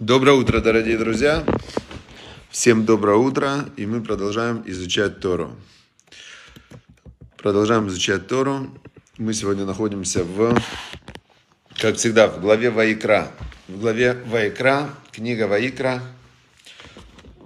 [0.00, 1.44] Доброе утро, дорогие друзья!
[2.50, 5.54] Всем доброе утро, и мы продолжаем изучать Тору.
[7.36, 8.76] Продолжаем изучать Тору.
[9.18, 10.60] Мы сегодня находимся в,
[11.78, 13.30] как всегда, в главе Ваикра.
[13.68, 16.02] В главе Ваикра, книга Ваикра.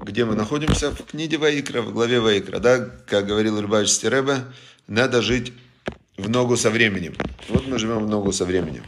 [0.01, 0.91] Где мы находимся?
[0.91, 2.61] В книге Ваикра, в главе Ваикра.
[2.61, 4.39] Да, как говорил Рыбач Стеребе,
[4.87, 5.53] надо жить
[6.17, 7.15] в ногу со временем.
[7.51, 8.85] Вот мы живем в ногу со временем.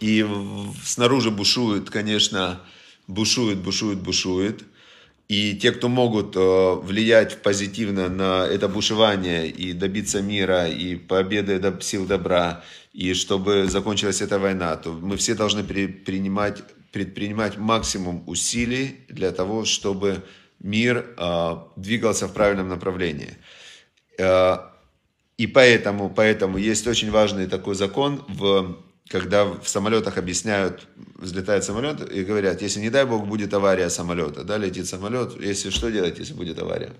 [0.00, 0.26] И
[0.84, 2.60] снаружи бушует, конечно,
[3.06, 4.64] бушует, бушует, бушует.
[5.28, 11.60] И те, кто могут э, влиять позитивно на это бушевание и добиться мира, и победы
[11.80, 12.62] сил добра,
[12.92, 19.64] и чтобы закончилась эта война, то мы все должны принимать, предпринимать максимум усилий для того,
[19.64, 20.22] чтобы
[20.60, 23.36] мир э, двигался в правильном направлении.
[24.18, 24.58] Э,
[25.38, 28.76] и поэтому, поэтому есть очень важный такой закон в
[29.08, 34.44] когда в самолетах объясняют, взлетает самолет и говорят, если не дай бог будет авария самолета,
[34.44, 36.92] да, летит самолет, если что делать, если будет авария?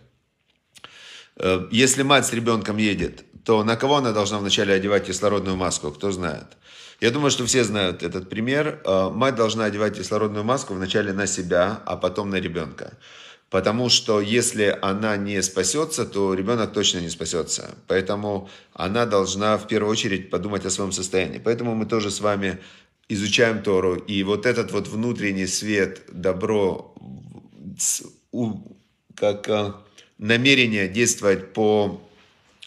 [1.36, 5.90] Э, если мать с ребенком едет, то на кого она должна вначале одевать кислородную маску,
[5.90, 6.46] кто знает?
[7.00, 8.80] Я думаю, что все знают этот пример.
[8.84, 12.92] Э, мать должна одевать кислородную маску вначале на себя, а потом на ребенка.
[13.50, 17.76] Потому что если она не спасется, то ребенок точно не спасется.
[17.86, 21.38] Поэтому она должна в первую очередь подумать о своем состоянии.
[21.38, 22.58] Поэтому мы тоже с вами
[23.08, 23.94] изучаем Тору.
[23.94, 26.92] И вот этот вот внутренний свет, добро,
[29.14, 29.72] как э,
[30.18, 32.02] намерение действовать по,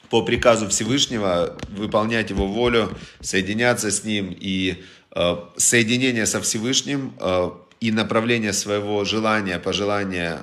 [0.09, 4.83] по приказу Всевышнего, выполнять его волю, соединяться с ним и
[5.14, 10.41] э, соединение со Всевышним э, и направление своего желания, пожелания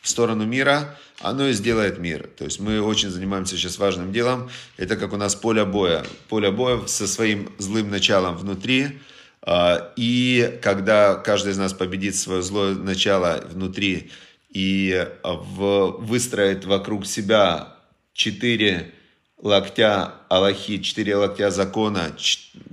[0.00, 2.28] в сторону мира, оно и сделает мир.
[2.36, 4.50] То есть мы очень занимаемся сейчас важным делом.
[4.76, 6.04] Это как у нас поле боя.
[6.28, 9.00] Поле боя со своим злым началом внутри.
[9.42, 14.10] А, и когда каждый из нас победит свое злое начало внутри
[14.48, 17.76] и выстроит вокруг себя
[18.14, 18.92] четыре
[19.38, 22.12] локтя Аллахи, четыре локтя закона,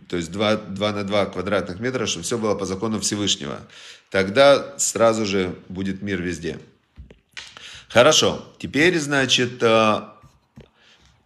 [0.09, 3.59] то есть 2, 2 на 2 квадратных метра, чтобы все было по закону Всевышнего.
[4.09, 6.59] Тогда сразу же будет мир везде.
[7.97, 10.01] Хорошо, теперь, значит, э,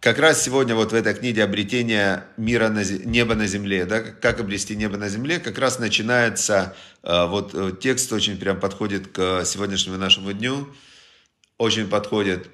[0.00, 4.40] как раз сегодня вот в этой книге обретение мира на, неба на земле, да, как
[4.40, 9.44] обрести небо на земле, как раз начинается, э, вот э, текст очень прям подходит к
[9.44, 10.66] сегодняшнему нашему дню,
[11.58, 12.48] очень подходит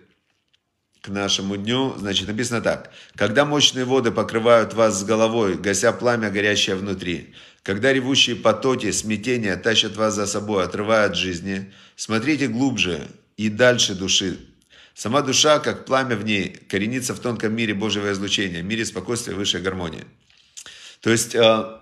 [1.01, 2.91] к нашему дню, значит, написано так.
[3.15, 9.55] «Когда мощные воды покрывают вас с головой, гася пламя, горящее внутри, когда ревущие потоки, смятения
[9.55, 13.09] тащат вас за собой, отрывая от жизни, смотрите глубже,
[13.39, 14.39] и дальше души.
[14.95, 19.63] Сама душа, как пламя в ней, коренится в тонком мире Божьего излучения, мире спокойствия, высшей
[19.63, 20.05] гармонии.
[21.01, 21.79] То есть э,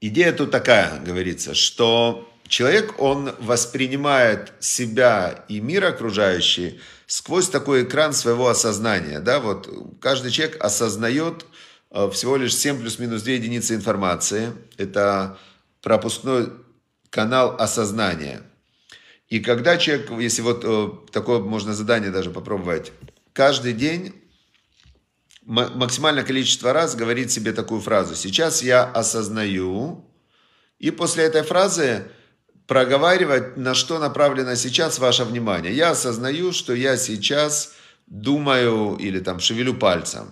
[0.00, 8.12] идея тут такая, говорится, что человек, он воспринимает себя и мир окружающий сквозь такой экран
[8.12, 9.18] своего осознания.
[9.18, 9.40] Да?
[9.40, 9.68] Вот
[10.00, 11.44] каждый человек осознает
[11.90, 14.52] э, всего лишь 7 плюс-минус 2 единицы информации.
[14.76, 15.38] Это
[15.82, 16.52] пропускной
[17.10, 18.44] канал осознания–
[19.28, 22.92] и когда человек, если вот э, такое можно задание даже попробовать,
[23.32, 24.14] каждый день
[25.46, 28.14] максимальное количество раз говорит себе такую фразу.
[28.16, 30.04] Сейчас я осознаю.
[30.78, 32.04] И после этой фразы
[32.66, 35.72] проговаривать, на что направлено сейчас ваше внимание.
[35.72, 37.74] Я осознаю, что я сейчас
[38.06, 40.28] думаю или там шевелю пальцем.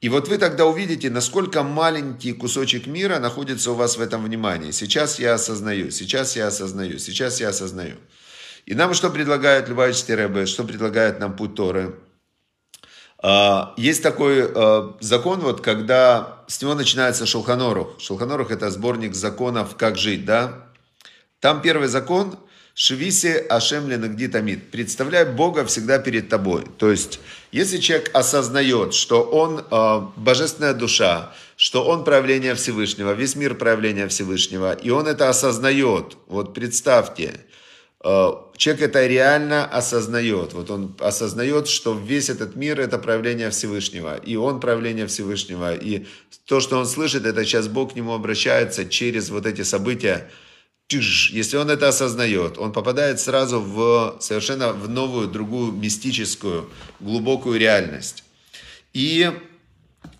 [0.00, 4.70] И вот вы тогда увидите, насколько маленький кусочек мира находится у вас в этом внимании.
[4.70, 7.96] Сейчас я осознаю, сейчас я осознаю, сейчас я осознаю.
[8.66, 11.94] И нам что предлагает Любавич Рэбе, что предлагает нам путь Торы?
[13.22, 18.00] А, есть такой а, закон, вот, когда с него начинается Шулханорух.
[18.00, 20.66] Шулханорух это сборник законов, как жить, да?
[21.38, 22.36] Там первый закон
[22.74, 24.26] Шевисе Ашем Ленагди.
[24.56, 26.64] Представляй Бога всегда перед тобой.
[26.76, 27.20] То есть,
[27.52, 34.08] если человек осознает, что он э, божественная душа, что он проявление Всевышнего, весь мир проявление
[34.08, 37.40] Всевышнего, и он это осознает, вот представьте,
[38.56, 40.52] человек это реально осознает.
[40.52, 44.16] Вот он осознает, что весь этот мир это проявление Всевышнего.
[44.16, 45.74] И он проявление Всевышнего.
[45.74, 46.06] И
[46.46, 50.30] то, что он слышит, это сейчас Бог к нему обращается через вот эти события.
[50.88, 56.70] Если он это осознает, он попадает сразу в совершенно в новую, другую мистическую,
[57.00, 58.22] глубокую реальность.
[58.92, 59.30] И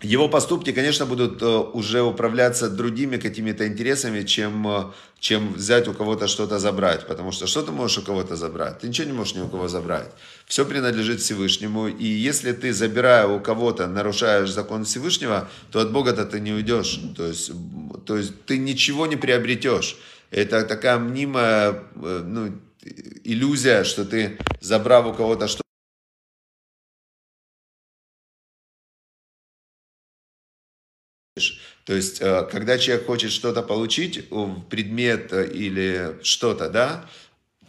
[0.01, 4.83] его поступки, конечно, будут э, уже управляться другими какими-то интересами, чем, э,
[5.19, 7.07] чем взять у кого-то что-то забрать.
[7.07, 8.79] Потому что что ты можешь у кого-то забрать?
[8.79, 10.11] Ты ничего не можешь ни у кого забрать.
[10.45, 11.87] Все принадлежит Всевышнему.
[11.87, 16.99] И если ты, забирая у кого-то, нарушаешь закон Всевышнего, то от Бога-то ты не уйдешь.
[17.15, 17.51] То есть,
[18.05, 19.97] то есть ты ничего не приобретешь.
[20.31, 22.51] Это такая мнимая э, ну,
[23.23, 25.66] иллюзия, что ты, забрав у кого-то что
[31.87, 34.29] То есть, э, когда человек хочет что-то получить,
[34.69, 37.05] предмет э, или что-то, да,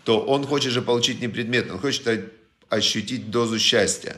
[0.02, 2.32] то он хочет же получить не предмет, он хочет
[2.68, 4.16] ощутить дозу счастья.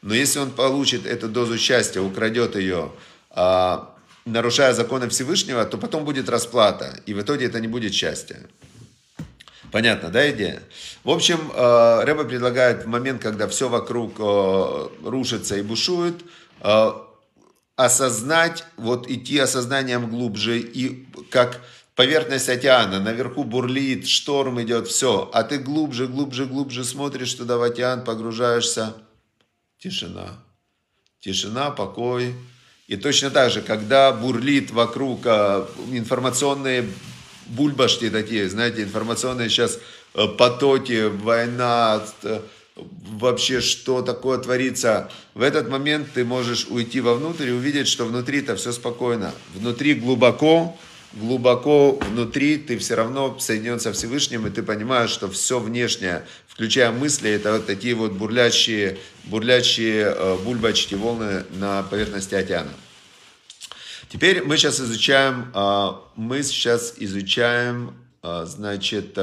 [0.00, 2.92] Но если он получит эту дозу счастья, украдет ее,
[3.28, 3.94] а,
[4.24, 8.40] нарушая законы Всевышнего, то потом будет расплата, и в итоге это не будет счастья.
[9.70, 10.62] Понятно, да, идея?
[11.04, 14.18] В общем, э, Рэба предлагает в момент, когда все вокруг
[15.04, 16.22] рушится и бушует,
[17.76, 21.60] осознать, вот идти осознанием глубже, и как
[21.94, 27.62] поверхность океана, наверху бурлит, шторм идет, все, а ты глубже, глубже, глубже смотришь туда в
[27.62, 28.94] океан, погружаешься,
[29.78, 30.38] тишина,
[31.20, 32.34] тишина, покой.
[32.88, 36.88] И точно так же, когда бурлит вокруг а, информационные
[37.46, 39.78] бульбашки такие, знаете, информационные сейчас
[40.14, 42.02] э, потоки, война,
[42.76, 45.10] вообще, что такое творится.
[45.34, 49.34] В этот момент ты можешь уйти вовнутрь и увидеть, что внутри-то все спокойно.
[49.54, 50.76] Внутри глубоко,
[51.12, 56.90] глубоко внутри ты все равно соединен со Всевышним, и ты понимаешь, что все внешнее, включая
[56.90, 62.72] мысли, это вот такие вот бурлящие, бурлящие э, бульбочки, волны на поверхности океана.
[64.08, 69.18] Теперь мы сейчас изучаем, э, мы сейчас изучаем, э, значит,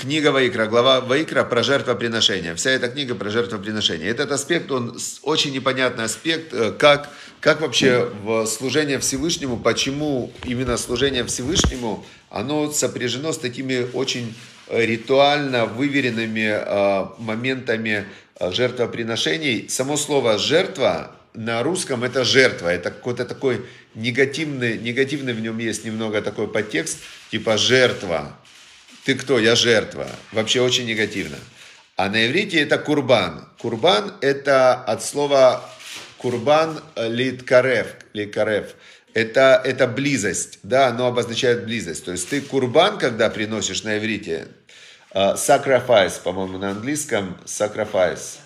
[0.00, 2.54] Книга Ваикра, глава Ваикра про жертвоприношение.
[2.54, 4.08] Вся эта книга про жертвоприношение.
[4.08, 7.10] Этот аспект, он очень непонятный аспект, э, как,
[7.40, 14.34] как вообще в служение Всевышнему, почему именно служение Всевышнему, оно сопряжено с такими очень
[14.70, 18.06] ритуально выверенными э, моментами
[18.36, 19.68] э, жертвоприношений.
[19.68, 25.84] Само слово «жертва» на русском это жертва, это какой-то такой негативный, негативный в нем есть
[25.84, 27.00] немного такой подтекст,
[27.30, 28.34] типа жертва,
[29.04, 29.38] ты кто?
[29.38, 30.08] Я жертва.
[30.32, 31.36] Вообще очень негативно.
[31.96, 33.48] А на иврите это курбан.
[33.58, 35.62] Курбан это от слова
[36.18, 37.88] курбан литкарев.
[38.12, 38.74] литкарев.
[39.12, 42.04] Это, это близость, да, оно обозначает близость.
[42.04, 44.46] То есть ты курбан, когда приносишь на иврите,
[45.12, 48.38] sacrifice, по-моему, на английском, sacrifice,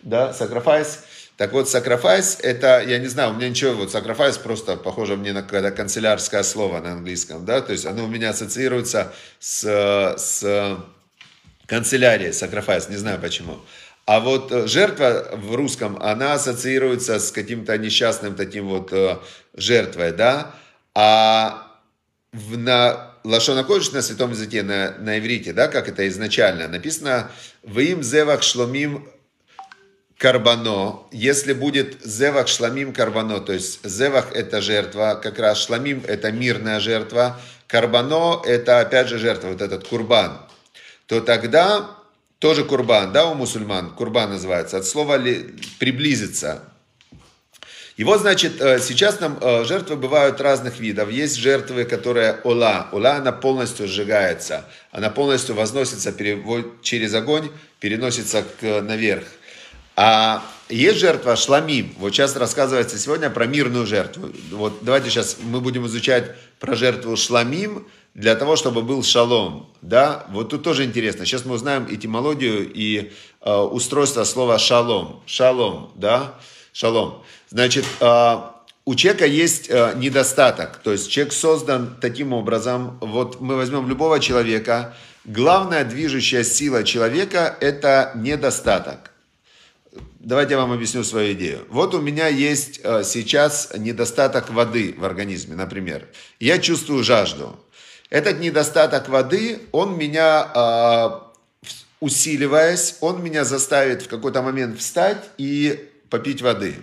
[0.00, 0.98] да, sacrifice,
[1.36, 5.34] так вот, sacrifice, это, я не знаю, у меня ничего, вот sacrifice просто похоже мне
[5.34, 9.62] на какое-то канцелярское слово на английском, да, то есть оно у меня ассоциируется с,
[10.16, 10.78] с
[11.66, 13.58] канцелярией, sacrifice, не знаю почему.
[14.06, 19.18] А вот э, жертва в русском, она ассоциируется с каким-то несчастным таким вот э,
[19.52, 20.54] жертвой, да,
[20.94, 21.66] а
[22.32, 27.30] в, на Лашона Кодыш на святом языке, на, на иврите, да, как это изначально написано,
[27.62, 29.06] «В им зевах шломим
[30.18, 36.32] карбано, если будет зевах шламим карбано, то есть зевах это жертва, как раз шламим это
[36.32, 40.40] мирная жертва, карбано это опять же жертва, вот этот курбан,
[41.06, 41.90] то тогда
[42.38, 46.62] тоже курбан, да, у мусульман, курбан называется, от слова ли, приблизиться.
[47.98, 51.10] Вот, значит, э, сейчас нам э, жертвы бывают разных видов.
[51.10, 52.88] Есть жертвы, которые ола.
[52.92, 54.66] Ола, она полностью сжигается.
[54.90, 56.12] Она полностью возносится
[56.82, 59.24] через огонь, переносится к, наверх.
[59.96, 61.94] А есть жертва шламим.
[61.98, 64.30] Вот сейчас рассказывается сегодня про мирную жертву.
[64.50, 69.72] Вот давайте сейчас мы будем изучать про жертву шламим для того, чтобы был шалом.
[69.80, 70.26] Да?
[70.28, 71.24] Вот тут тоже интересно.
[71.24, 75.22] Сейчас мы узнаем этимологию и э, устройство слова шалом.
[75.24, 76.34] Шалом, да?
[76.74, 77.22] Шалом.
[77.48, 78.36] Значит, э,
[78.84, 80.78] у человека есть э, недостаток.
[80.82, 82.98] То есть человек создан таким образом.
[83.00, 84.94] Вот мы возьмем любого человека.
[85.24, 89.12] Главная движущая сила человека– это недостаток.
[90.20, 91.64] Давайте я вам объясню свою идею.
[91.68, 96.08] Вот у меня есть э, сейчас недостаток воды в организме, например.
[96.40, 97.58] Я чувствую жажду.
[98.10, 105.88] Этот недостаток воды, он меня, э, усиливаясь, он меня заставит в какой-то момент встать и
[106.10, 106.76] попить воды.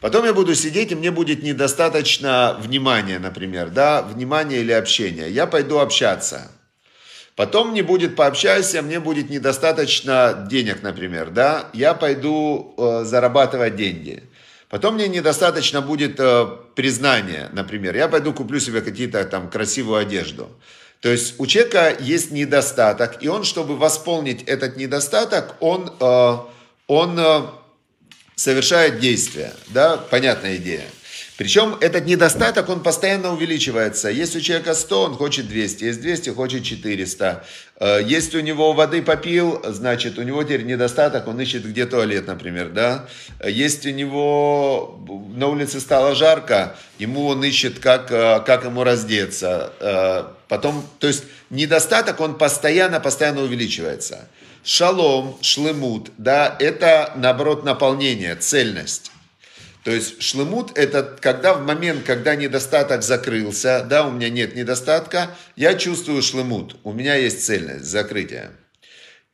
[0.00, 5.28] Потом я буду сидеть, и мне будет недостаточно внимания, например, да, внимания или общения.
[5.28, 6.50] Я пойду общаться.
[7.36, 14.22] Потом мне будет пообщайся, мне будет недостаточно денег, например, да, я пойду э, зарабатывать деньги.
[14.68, 20.48] Потом мне недостаточно будет э, признания, например, я пойду куплю себе какие-то там красивую одежду.
[21.00, 26.36] То есть у человека есть недостаток, и он, чтобы восполнить этот недостаток, он, э,
[26.88, 27.42] он э,
[28.36, 30.84] совершает действия, да, понятная идея.
[31.40, 34.10] Причем этот недостаток, он постоянно увеличивается.
[34.10, 35.84] Есть у человека 100, он хочет 200.
[35.84, 37.46] Есть 200, хочет 400.
[37.76, 42.26] Э, есть у него воды попил, значит, у него теперь недостаток, он ищет где туалет,
[42.26, 43.06] например, да.
[43.42, 45.02] Есть у него
[45.34, 49.72] на улице стало жарко, ему он ищет, как, э, как ему раздеться.
[49.80, 54.28] Э, потом, то есть недостаток, он постоянно, постоянно увеличивается.
[54.62, 59.09] Шалом, шлемут, да, это, наоборот, наполнение, цельность.
[59.84, 65.30] То есть шлемут это когда в момент, когда недостаток закрылся, да, у меня нет недостатка,
[65.56, 68.50] я чувствую шлемут, у меня есть цельность, закрытие.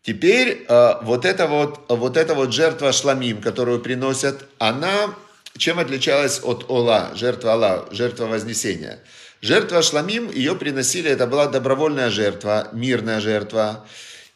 [0.02, 5.16] Теперь э, вот эта вот, вот эта вот жертва шламим, которую приносят, она
[5.58, 8.98] чем отличалась от Ола, жертва Алла, жертва Вознесения?
[9.40, 13.86] Жертва шламим, ее приносили, это была добровольная жертва, мирная жертва.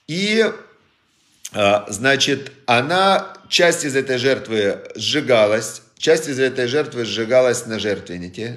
[0.07, 0.45] И,
[1.53, 8.57] э, значит, она, часть из этой жертвы сжигалась, Часть из этой жертвы сжигалась на жертвеннике,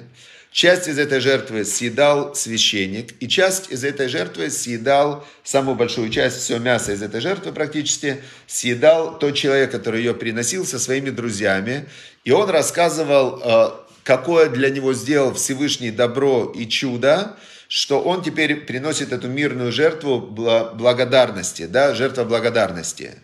[0.50, 6.38] часть из этой жертвы съедал священник, и часть из этой жертвы съедал, самую большую часть,
[6.38, 11.84] все мясо из этой жертвы практически, съедал тот человек, который ее приносил со своими друзьями,
[12.24, 13.70] и он рассказывал, э,
[14.04, 17.36] какое для него сделал Всевышний добро и чудо,
[17.68, 23.18] что он теперь приносит эту мирную жертву благодарности, да, жертва благодарности.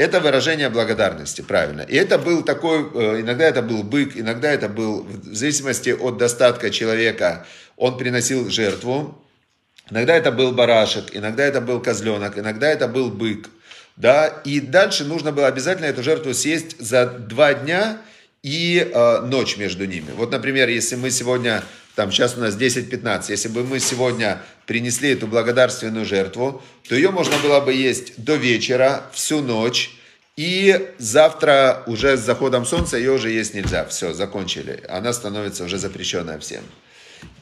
[0.00, 1.82] Это выражение благодарности, правильно.
[1.82, 6.16] И это был такой, э, иногда это был бык, иногда это был, в зависимости от
[6.16, 9.22] достатка человека, он приносил жертву.
[9.90, 13.50] Иногда это был барашек, иногда это был козленок, иногда это был бык.
[13.96, 14.28] Да?
[14.46, 17.98] И дальше нужно было обязательно эту жертву съесть за два дня
[18.42, 20.12] и э, ночь между ними.
[20.16, 21.62] Вот, например, если мы сегодня
[22.00, 27.10] там сейчас у нас 10-15, если бы мы сегодня принесли эту благодарственную жертву, то ее
[27.10, 29.90] можно было бы есть до вечера, всю ночь,
[30.34, 33.84] и завтра уже с заходом солнца ее уже есть нельзя.
[33.84, 34.82] Все, закончили.
[34.88, 36.62] Она становится уже запрещенная всем.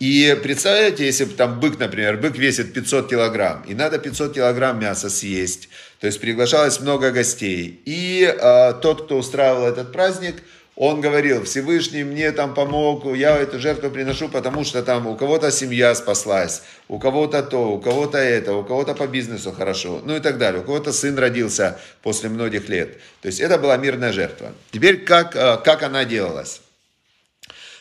[0.00, 5.08] И представляете, если там бык, например, бык весит 500 килограмм, и надо 500 килограмм мяса
[5.08, 5.68] съесть,
[6.00, 7.80] то есть приглашалось много гостей.
[7.84, 10.42] И э, тот, кто устраивал этот праздник,
[10.80, 15.50] он говорил, Всевышний мне там помог, я эту жертву приношу, потому что там у кого-то
[15.50, 20.20] семья спаслась, у кого-то то, у кого-то это, у кого-то по бизнесу хорошо, ну и
[20.20, 20.60] так далее.
[20.60, 22.96] У кого-то сын родился после многих лет.
[23.22, 24.52] То есть это была мирная жертва.
[24.70, 26.60] Теперь как, э, как она делалась?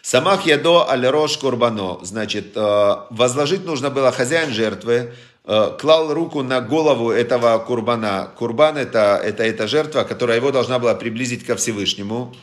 [0.02, 2.00] Самах ядо аль рош курбано.
[2.02, 5.14] Значит, э, возложить нужно было хозяин жертвы,
[5.46, 8.32] э, клал руку на голову этого курбана.
[8.40, 12.36] Курбан это, это эта жертва, которая его должна была приблизить ко Всевышнему.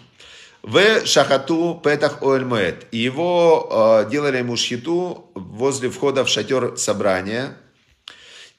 [0.67, 2.87] В шахату петах оэльмэт.
[2.91, 7.59] И его э, делали ему шхиту возле входа в шатер собрания.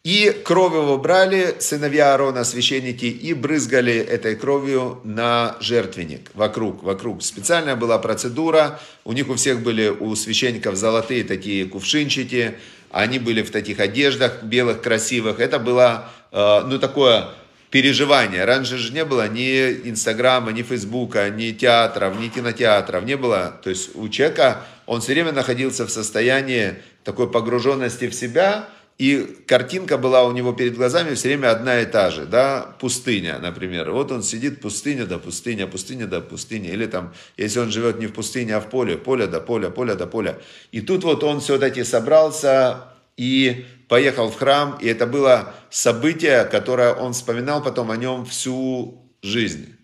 [0.04, 7.24] И кровь его брали сыновья Аарона, священники, и брызгали этой кровью на жертвенник, вокруг, вокруг.
[7.24, 12.60] Специальная была процедура, у них у всех были, у священников золотые такие кувшинчики,
[12.92, 15.40] они были в таких одеждах белых, красивых.
[15.40, 17.30] Это было, э, ну, такое
[17.76, 18.46] переживания.
[18.46, 23.04] Раньше же не было ни Инстаграма, ни Фейсбука, ни театров, ни кинотеатров.
[23.04, 23.60] Не было.
[23.62, 29.44] То есть у человека, он все время находился в состоянии такой погруженности в себя, и
[29.46, 33.92] картинка была у него перед глазами все время одна и та же, да, пустыня, например.
[33.92, 36.72] Вот он сидит, пустыня да пустыня, пустыня да пустыня.
[36.72, 39.96] Или там, если он живет не в пустыне, а в поле, поле да поля, поле
[39.96, 40.38] да поля.
[40.72, 46.94] И тут вот он все-таки собрался и поехал в храм, и это было событие, которое
[46.94, 49.76] он вспоминал потом о нем всю жизнь.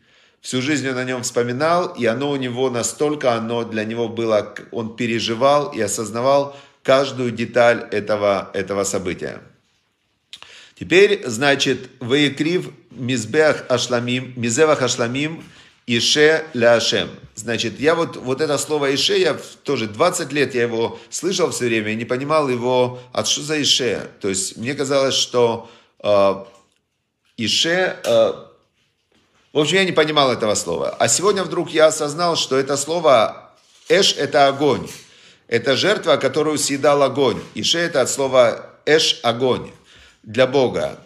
[0.41, 4.55] Всю жизнь он о нем вспоминал, и оно у него настолько, оно для него было,
[4.71, 9.39] он переживал и осознавал каждую деталь этого, этого события.
[10.79, 15.43] Теперь, значит, Ваекрив Мизбех Ашламим, Мизевах Ашламим–
[15.97, 17.09] Ише ляшем.
[17.35, 21.65] Значит, я вот, вот это слово Ише, я тоже 20 лет я его слышал все
[21.65, 24.09] время не понимал его, от что за Ише.
[24.21, 25.69] То есть мне казалось, что
[26.01, 26.45] э,
[27.35, 28.33] Ише, э,
[29.51, 30.95] в общем, я не понимал этого слова.
[30.97, 33.51] А сегодня вдруг я осознал, что это слово
[33.89, 34.87] Эш– это огонь.
[35.49, 37.41] Это жертва, которую съедал огонь.
[37.53, 39.71] Ише– это от слова Эш– огонь
[40.23, 40.99] для Бога.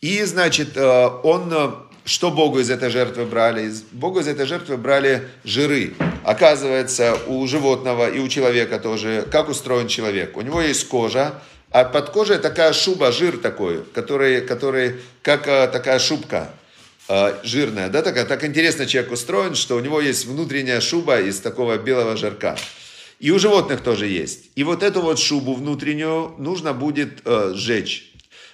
[0.00, 3.72] И, значит, э, он что Богу из этой жертвы брали?
[3.92, 5.94] Богу из этой жертвы брали жиры.
[6.24, 10.36] Оказывается, у животного и у человека тоже, как устроен человек.
[10.36, 11.40] У него есть кожа,
[11.70, 16.52] а под кожей такая шуба, жир такой, который, который как а, такая шубка
[17.08, 17.88] а, жирная.
[17.88, 22.16] Да, такая, так интересно человек устроен, что у него есть внутренняя шуба из такого белого
[22.16, 22.56] жирка.
[23.20, 24.50] И у животных тоже есть.
[24.56, 28.11] И вот эту вот шубу внутреннюю нужно будет э, сжечь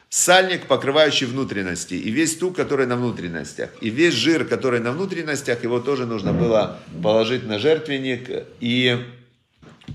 [0.09, 5.63] сальник, покрывающий внутренности, и весь тук, который на внутренностях, и весь жир, который на внутренностях,
[5.63, 9.05] его тоже нужно было положить на жертвенник и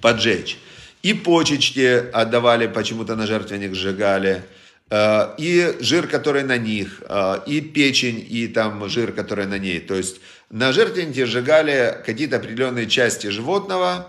[0.01, 0.60] поджечь.
[1.01, 4.43] И почечки отдавали, почему-то на жертвенник сжигали.
[4.89, 9.79] Э, и жир, который на них, э, и печень, и там жир, который на ней.
[9.79, 14.08] То есть на жертвеннике сжигали какие-то определенные части животного,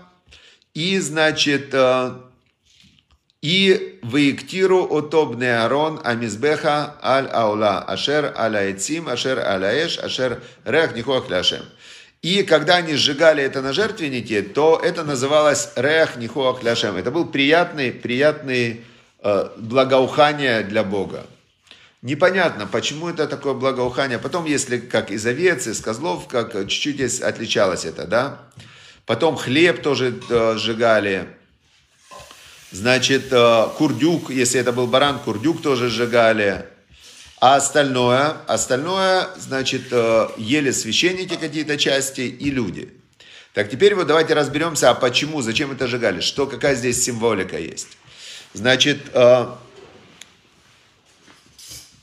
[0.73, 2.11] и, значит, э,
[3.41, 11.63] и вейктиру отобне арон амизбеха аль аула ашер аляйцим ашер аляэш ашер рех нихуах ляшем.
[12.21, 16.95] И когда они сжигали это на жертвеннике, то это называлось рех нихуах ляшем.
[16.97, 18.83] Это был приятный, приятный
[19.21, 21.27] э, благоухание для Бога.
[22.01, 24.19] Непонятно, почему это такое благоухание.
[24.19, 28.39] Потом, если как из овец, из козлов, как чуть-чуть отличалось это, да.
[29.05, 31.27] Потом хлеб тоже э, сжигали.
[32.75, 36.65] Значит, э, курдюк, если это был баран, курдюк тоже сжигали.
[37.39, 42.89] А остальное, остальное, значит, э, ели священники какие-то части и люди.
[43.53, 47.97] Так, теперь вот давайте разберемся, а почему, зачем это сжигали, что, какая здесь символика есть.
[48.53, 49.45] Значит, э,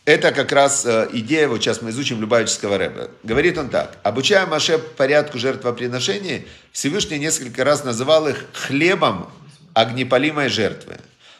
[0.07, 3.11] это как раз идея, вот сейчас мы изучим Любавического рэба.
[3.23, 3.99] Говорит он так.
[4.05, 9.31] Обучая Маше порядку жертвоприношений, Всевышний несколько раз называл их хлебом
[9.75, 10.99] огнепалимой жертвы.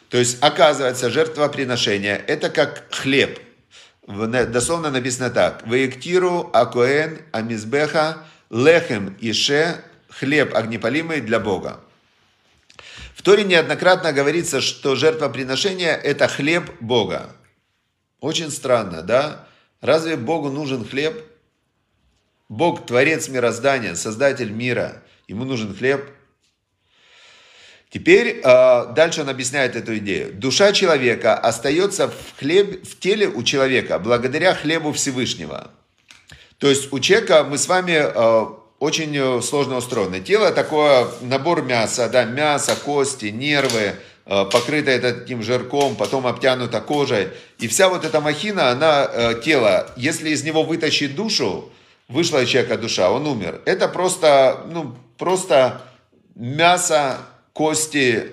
[0.09, 3.39] То есть, оказывается, жертвоприношение– это как хлеб.
[4.05, 5.65] Дословно написано так.
[5.65, 11.79] «Ваектиру акоэн амизбеха лехем ише»– хлеб огнепалимый для Бога.
[13.15, 17.35] В Торе неоднократно говорится, что жертвоприношение– это хлеб Бога.
[18.19, 19.47] Очень странно, да?
[19.81, 21.23] Разве Богу нужен хлеб?
[22.49, 25.01] Бог– творец мироздания, создатель мира.
[25.27, 26.07] Ему нужен хлеб–
[27.93, 30.33] Теперь э, дальше он объясняет эту идею.
[30.33, 35.69] Душа человека остается в, хлеб, в теле у человека благодаря хлебу Всевышнего.
[36.57, 38.45] То есть у человека мы с вами э,
[38.79, 40.21] очень сложно устроены.
[40.21, 43.93] Тело такое набор мяса, да, мясо, кости, нервы,
[44.25, 47.27] э, покрытое таким жирком, потом обтянуто кожей.
[47.59, 51.69] И вся вот эта махина, она, э, тело, если из него вытащить душу,
[52.07, 53.61] вышла у человека душа, он умер.
[53.65, 55.83] Это просто, ну, просто
[56.33, 57.19] мясо,
[57.53, 58.31] кости,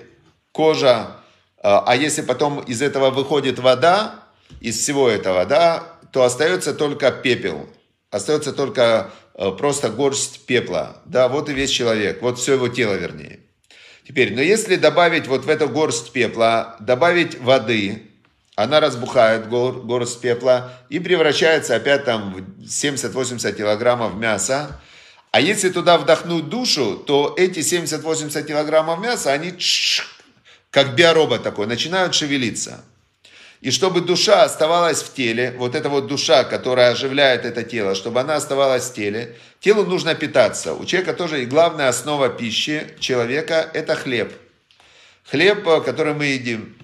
[0.51, 1.17] кожа,
[1.63, 4.15] а, а если потом из этого выходит вода,
[4.59, 7.69] из всего этого, да, то остается только пепел,
[8.09, 12.93] остается только э, просто горсть пепла, да, вот и весь человек, вот все его тело,
[12.95, 13.39] вернее.
[14.07, 18.03] Теперь, но если добавить вот в эту горсть пепла, добавить воды,
[18.55, 24.81] она разбухает, гор, горсть пепла, и превращается опять там в 70-80 килограммов мяса,
[25.31, 29.53] а если туда вдохнуть душу, то эти 70-80 килограммов мяса, они
[30.69, 32.83] как биоробот такой, начинают шевелиться.
[33.61, 38.19] И чтобы душа оставалась в теле, вот эта вот душа, которая оживляет это тело, чтобы
[38.19, 40.73] она оставалась в теле, телу нужно питаться.
[40.73, 44.33] У человека тоже и главная основа пищи человека– это хлеб.
[45.29, 46.75] Хлеб, который мы едим.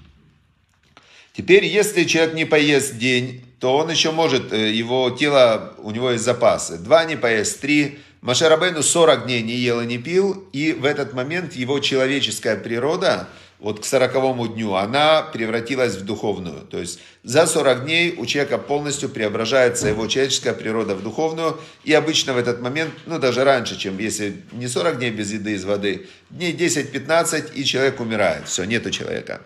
[1.36, 6.12] Теперь, если человек не поест день, то он еще может, э, его тело, у него
[6.12, 6.78] есть запасы.
[6.78, 11.14] Два не поест, три, Машарабейну 40 дней не ел и не пил, и в этот
[11.14, 16.64] момент его человеческая природа, вот к 40 дню, она превратилась в духовную.
[16.64, 21.94] То есть за 40 дней у человека полностью преображается его человеческая природа в духовную, и
[21.94, 25.64] обычно в этот момент, ну даже раньше, чем если не 40 дней без еды из
[25.64, 28.50] воды, дней 10-15, и человек умирает.
[28.50, 29.40] Все, нету человека.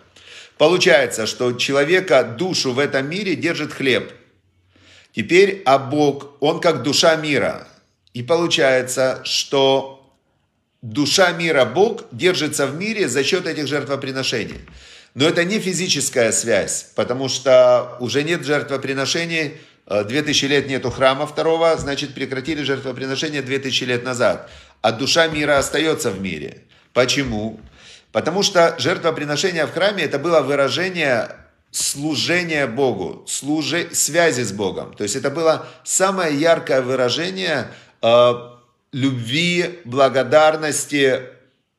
[0.58, 4.12] Получается, что человека, душу в этом мире держит хлеб.
[5.16, 7.68] Теперь, а Бог, он как душа мира–
[8.14, 10.12] и получается, что
[10.82, 14.62] душа мира, Бог, держится в мире за счет этих жертвоприношений.
[15.14, 21.76] Но это не физическая связь, потому что уже нет жертвоприношений, 2000 лет нету храма второго,
[21.78, 24.50] значит прекратили жертвоприношения 2000 лет назад.
[24.82, 26.64] А душа мира остается в мире.
[26.94, 27.60] Почему?
[28.12, 31.36] Потому что жертвоприношение в храме это было выражение
[31.72, 34.94] служения Богу, служи, связи с Богом.
[34.94, 37.68] То есть это было самое яркое выражение
[38.02, 38.34] Э,
[38.92, 41.22] любви, благодарности,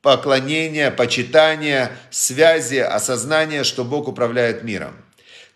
[0.03, 4.95] поклонения, почитания, связи, осознания, что Бог управляет миром.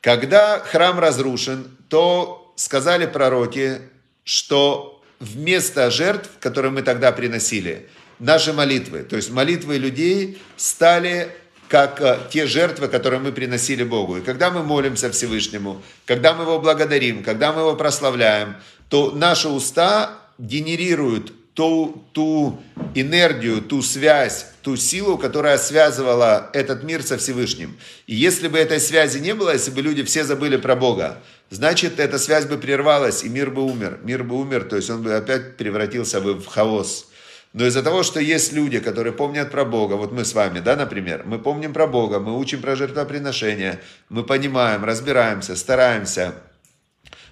[0.01, 3.81] Когда храм разрушен, то сказали пророки,
[4.25, 11.31] что вместо жертв, которые мы тогда приносили, наши молитвы, то есть молитвы людей стали
[11.69, 14.19] как э, те жертвы, которые мы приносили Богу.
[14.19, 18.57] И когда мы молимся Всевышнему, когда мы Его благодарим, когда мы Его прославляем,
[18.89, 22.61] то наши уста генерируют ту, ту
[22.95, 27.77] энергию, ту связь, ту силу, которая связывала этот мир со Всевышним.
[28.07, 31.99] И если бы этой связи не было, если бы люди все забыли про Бога, значит,
[31.99, 34.01] эта связь бы прервалась, и мир бы умер.
[34.03, 37.09] Мир бы умер, то есть он бы опять превратился бы в хаос.
[37.55, 40.77] Но из-за того, что есть люди, которые помнят про Бога, вот мы с вами, да,
[40.77, 46.35] например, мы помним про Бога, мы учим про жертвоприношение, мы понимаем, разбираемся, стараемся,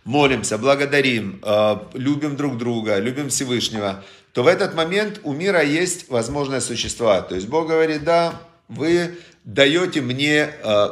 [0.05, 6.09] молимся, благодарим, э, любим друг друга, любим Всевышнего, то в этот момент у мира есть
[6.11, 7.29] возможность существовать.
[7.29, 10.89] То есть Бог говорит, да, вы даете мне, э,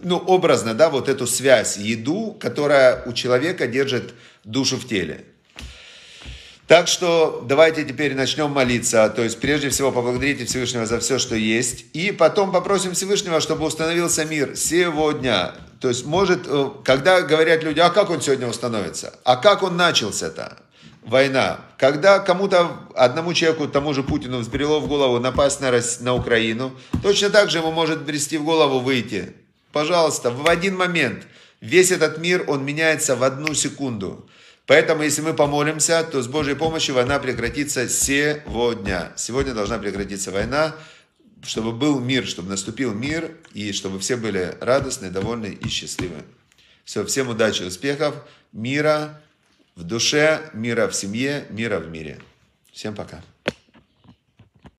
[0.00, 5.24] ну, образно, да, вот эту связь, еду, которая у человека держит душу в теле.
[6.66, 9.08] Так что давайте теперь начнем молиться.
[9.08, 11.86] То есть прежде всего поблагодарите Всевышнего за все, что есть.
[11.94, 15.54] И потом попросим Всевышнего, чтобы установился мир сегодня.
[15.80, 19.14] То есть может, э, когда говорят люди, а как он сегодня установится?
[19.24, 20.58] А как он начался-то?
[21.02, 21.60] Война.
[21.78, 27.30] Когда кому-то, одному человеку, тому же Путину, взбрело в голову напасть на, на Украину, точно
[27.30, 29.34] так же ему может брести в голову выйти.
[29.72, 31.26] Пожалуйста, в один момент.
[31.60, 34.28] Весь этот мир, он меняется в одну секунду.
[34.66, 39.12] Поэтому, если мы помолимся, то с Божьей помощью война прекратится сегодня.
[39.16, 40.74] Сегодня должна прекратиться война,
[41.42, 46.24] чтобы был мир, чтобы наступил мир, и чтобы все были радостны, довольны и счастливы.
[46.84, 48.14] Все, всем удачи, успехов,
[48.52, 49.20] мира
[49.74, 52.20] в душе, мира в семье, мира в мире.
[52.72, 53.22] Всем пока.